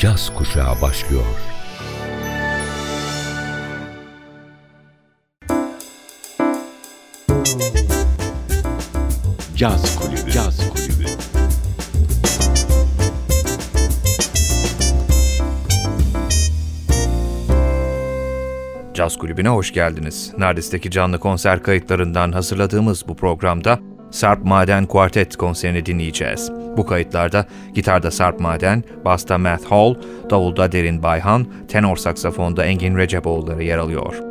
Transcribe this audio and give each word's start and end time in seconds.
caz 0.00 0.34
kuşağı 0.34 0.82
başlıyor. 0.82 1.24
Caz 9.56 9.96
Kulübü. 9.96 10.30
Caz 10.30 10.70
Kulübü. 10.70 11.06
Caz 18.94 19.16
Kulübü'ne 19.18 19.48
hoş 19.48 19.72
geldiniz. 19.72 20.32
Nardis'teki 20.38 20.90
canlı 20.90 21.18
konser 21.20 21.62
kayıtlarından 21.62 22.32
hazırladığımız 22.32 23.08
bu 23.08 23.16
programda 23.16 23.78
Sarp 24.10 24.44
Maden 24.44 24.86
Quartet 24.86 25.36
konserini 25.36 25.86
dinleyeceğiz. 25.86 26.59
Bu 26.76 26.86
kayıtlarda 26.86 27.46
gitarda 27.74 28.10
Sarp 28.10 28.40
Maden, 28.40 28.84
basta 29.04 29.38
Matt 29.38 29.64
Hall, 29.64 29.94
davulda 30.30 30.72
Derin 30.72 31.02
Bayhan, 31.02 31.46
tenor 31.68 31.96
saksafonda 31.96 32.64
Engin 32.64 32.96
Receboğulları 32.96 33.62
yer 33.62 33.78
alıyor. 33.78 34.29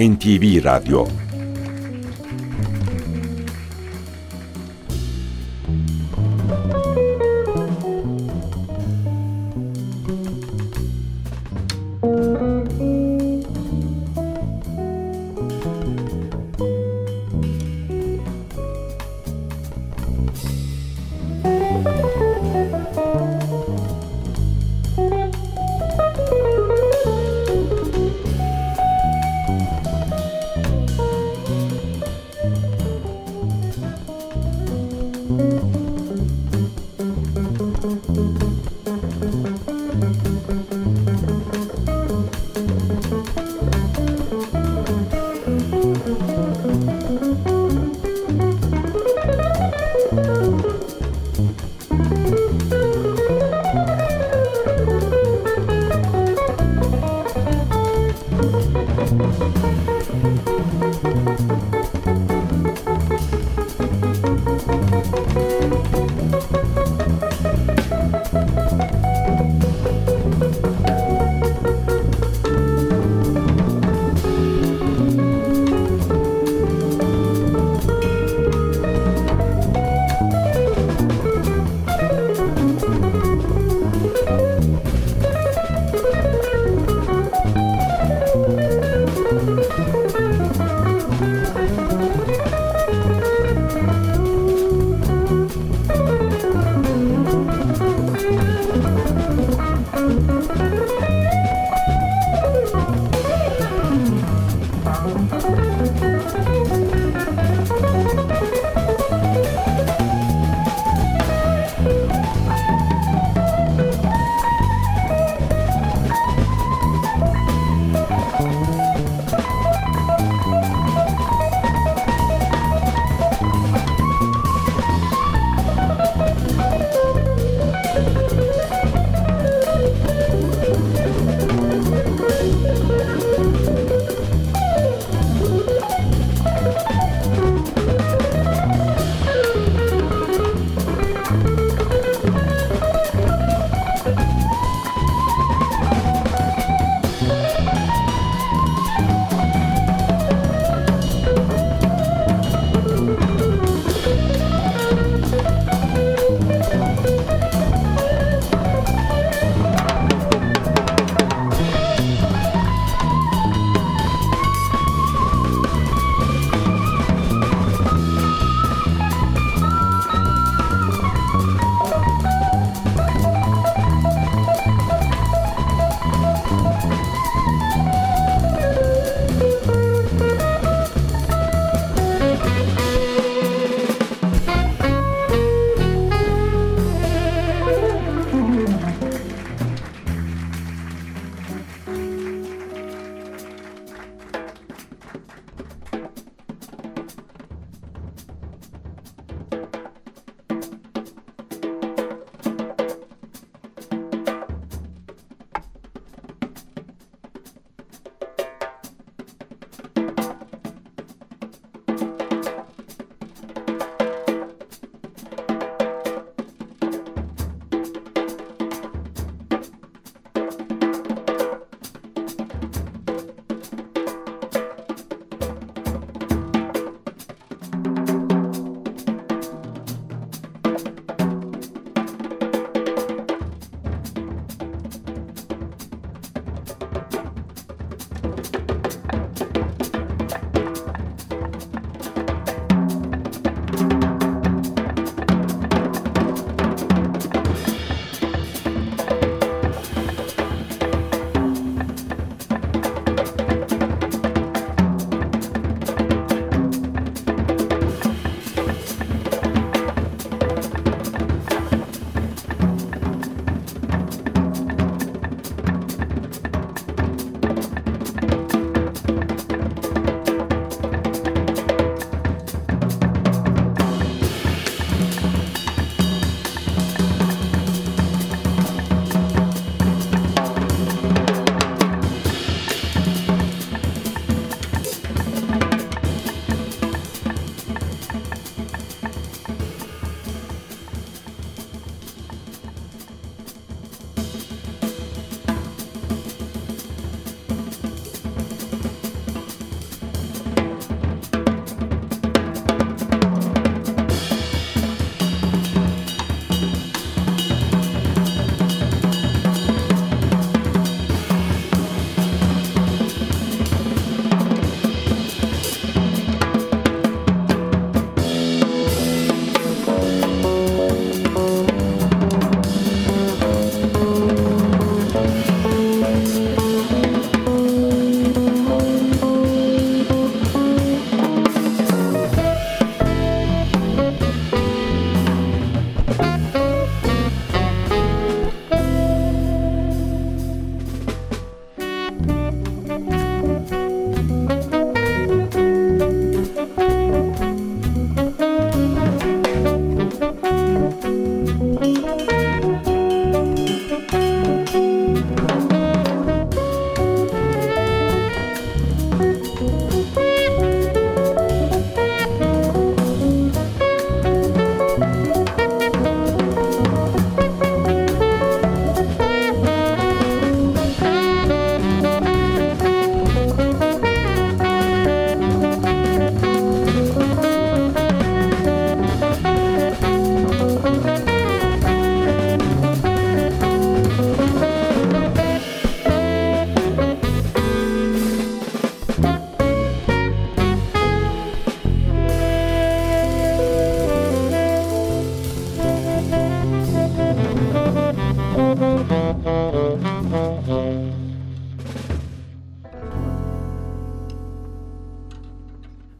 NTV 0.00 0.60
Radyo 0.64 1.29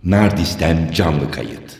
Nardis'ten 0.04 0.90
canlı 0.92 1.30
kayıt. 1.30 1.79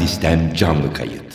Nardis'ten 0.00 0.54
canlı 0.54 0.92
kayıt. 0.92 1.29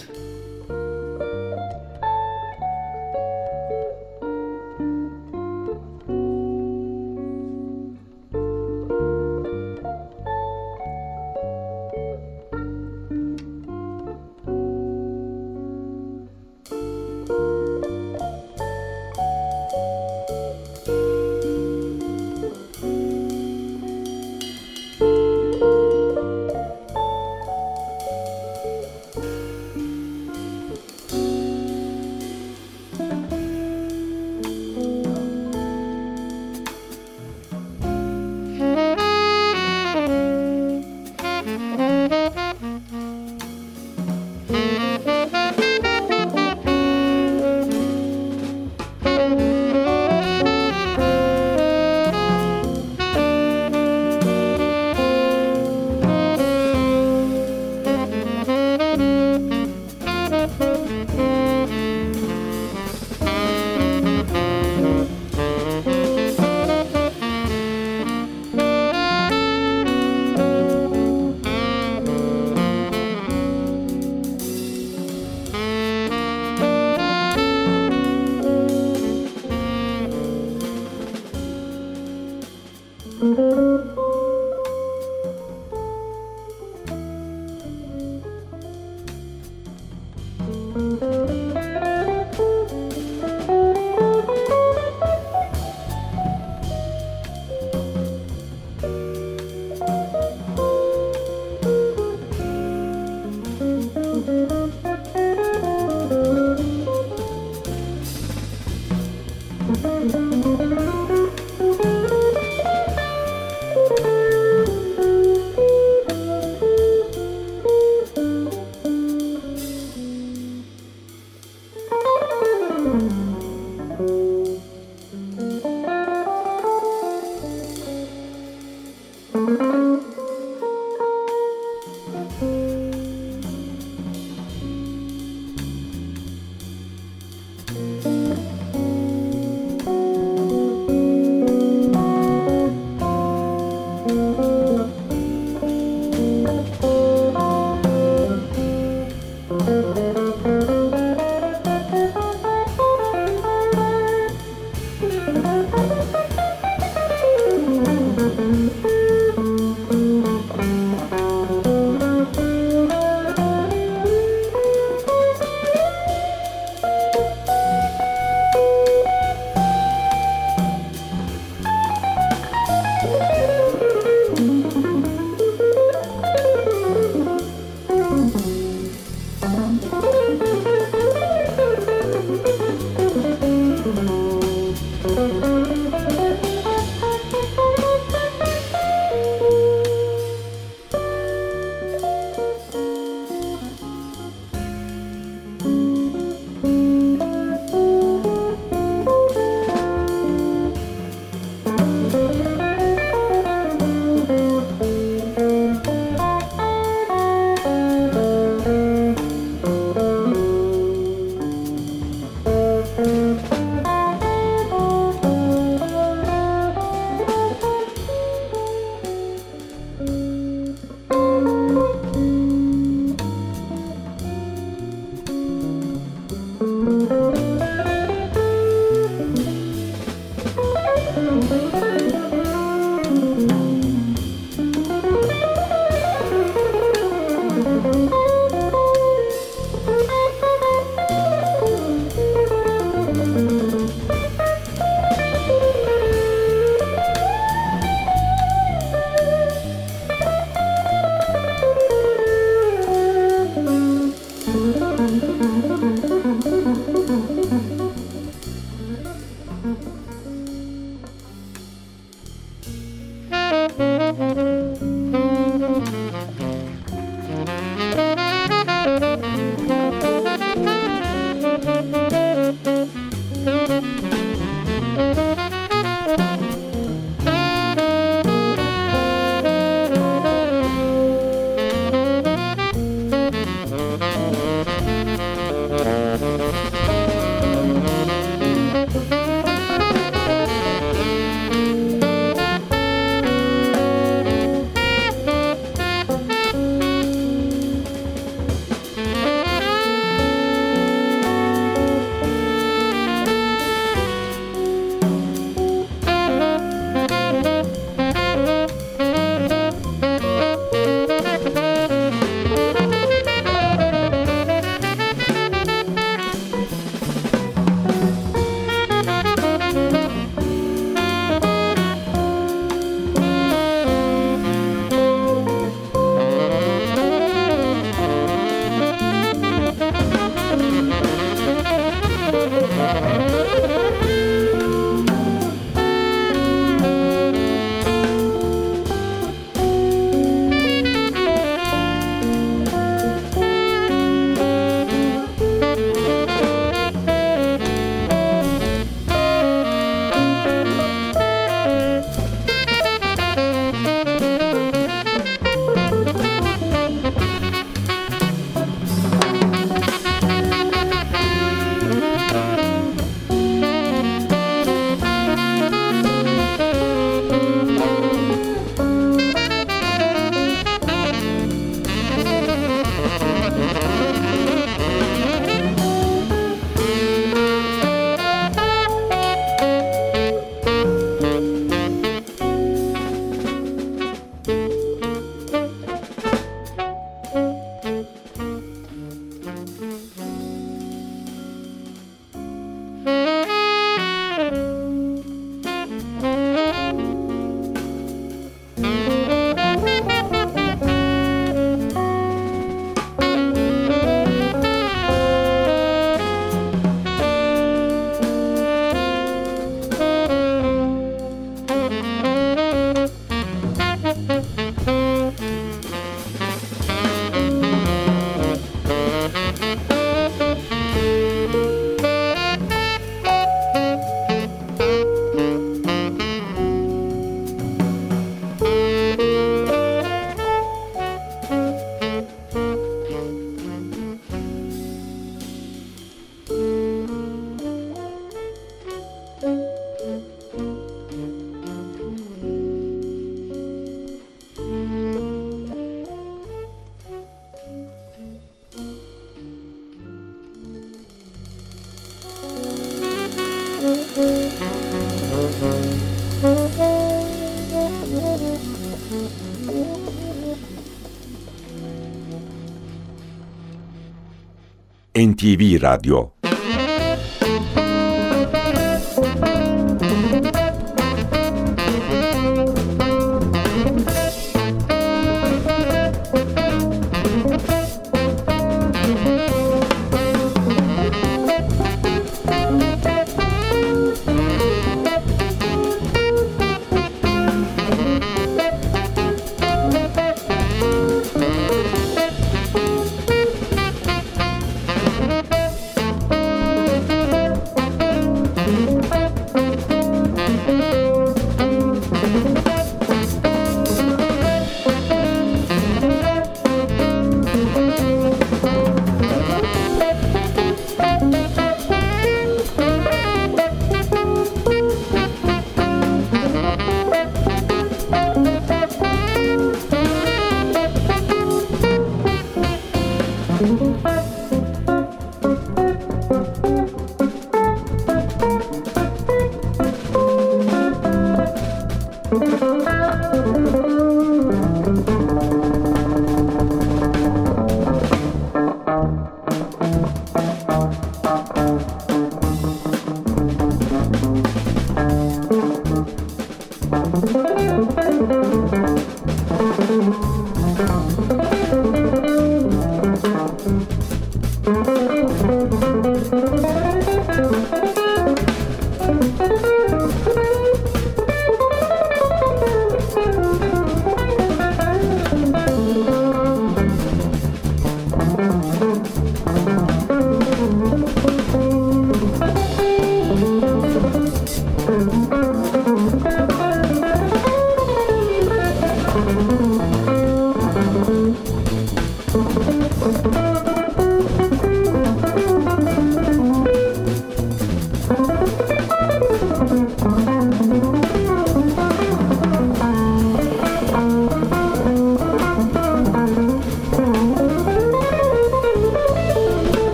NTV 465.18 465.80
Radyo 465.80 466.35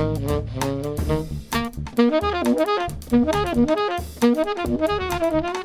Thank 0.00 0.24
you. 5.54 5.59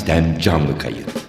Nardis'ten 0.00 0.38
canlı 0.38 0.78
kayıt. 0.78 1.19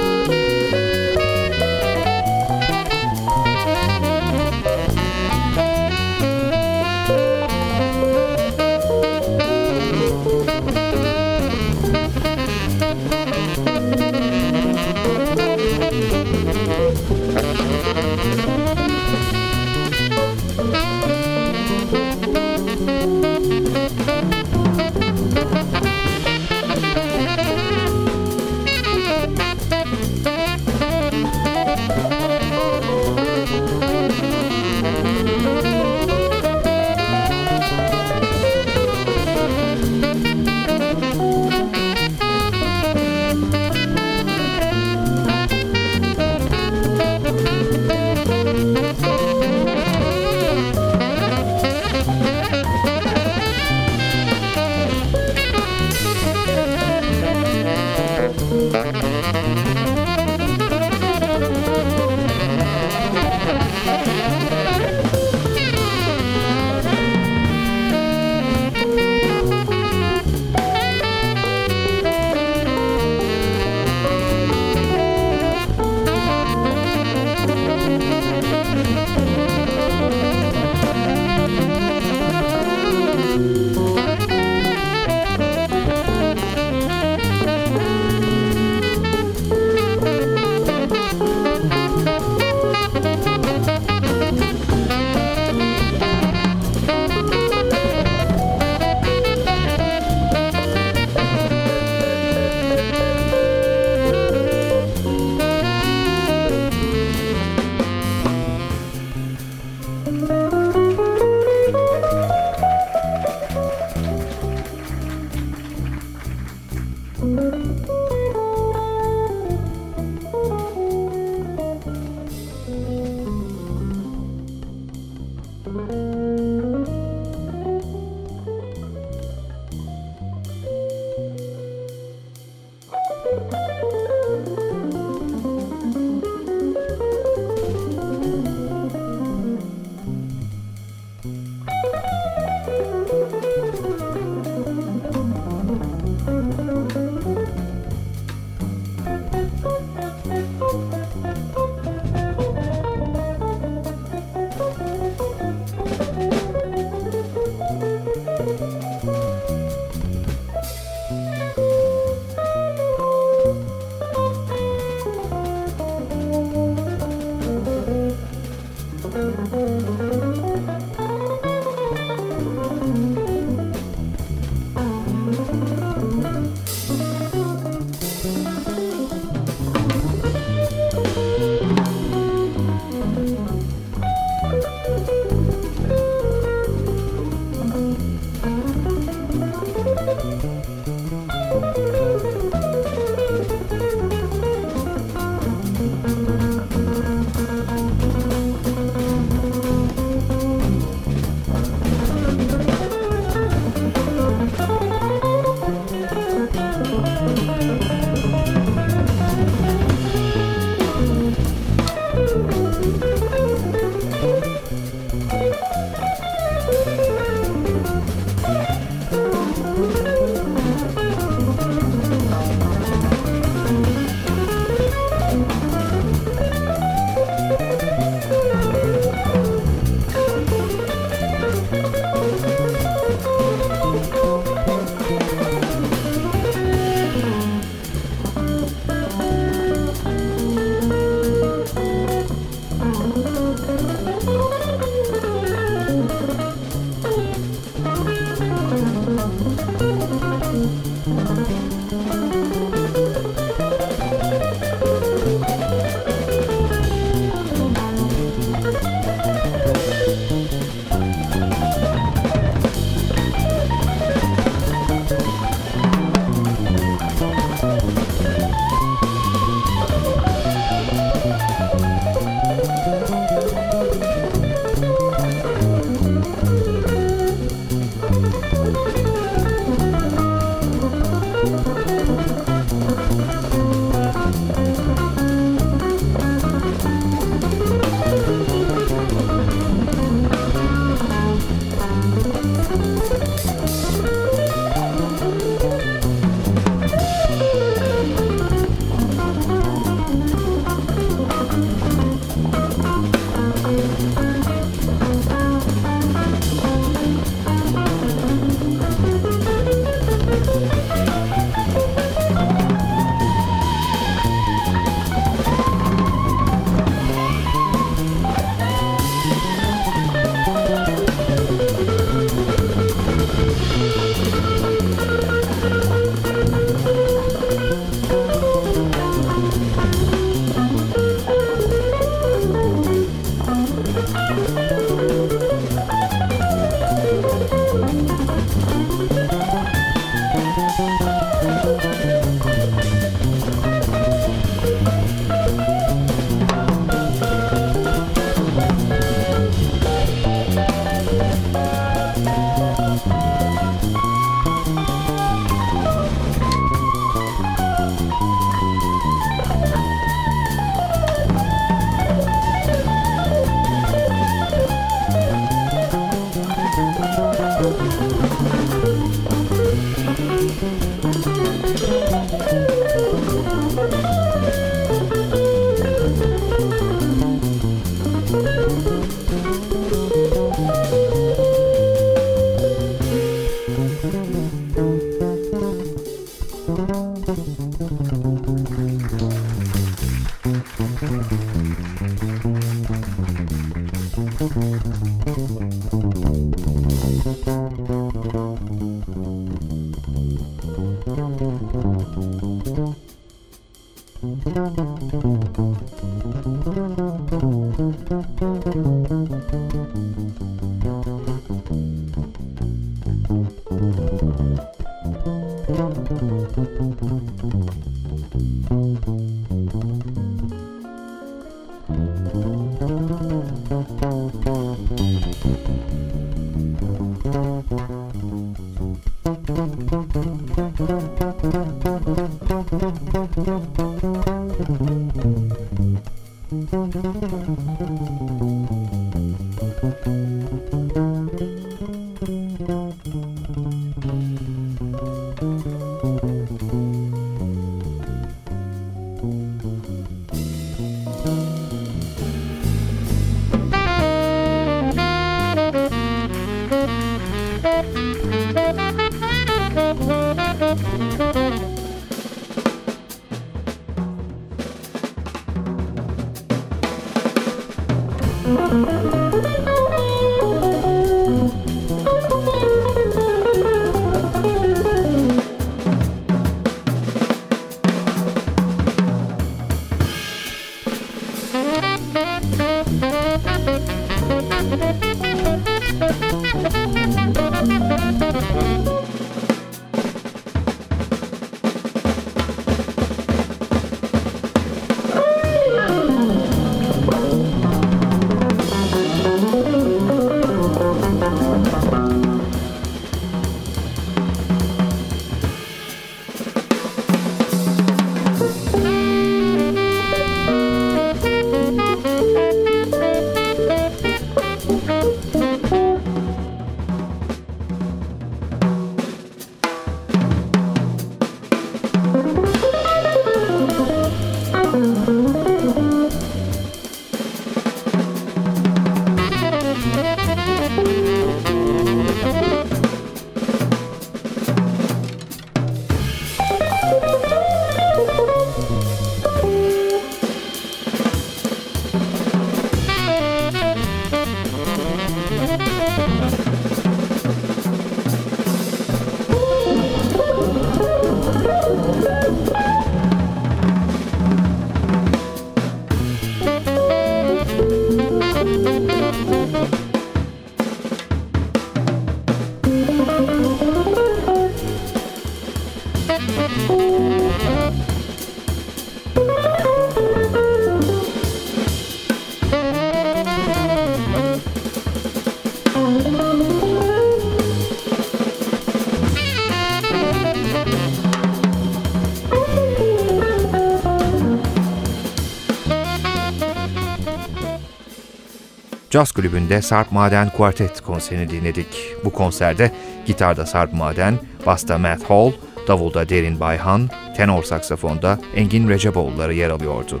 Caz 588.98 589.12
Kulübü'nde 589.12 589.62
Sarp 589.62 589.92
Maden 589.92 590.30
Kuartet 590.30 590.80
konserini 590.80 591.30
dinledik. 591.30 591.94
Bu 592.04 592.10
konserde 592.10 592.72
gitarda 593.06 593.46
Sarp 593.46 593.72
Maden, 593.72 594.18
basta 594.46 594.78
Matt 594.78 595.10
Hall, 595.10 595.32
davulda 595.68 596.08
Derin 596.08 596.40
Bayhan, 596.40 596.90
tenor 597.16 597.42
saksafonda 597.42 598.18
Engin 598.34 598.68
Receboğulları 598.68 599.34
yer 599.34 599.50
alıyordu. 599.50 600.00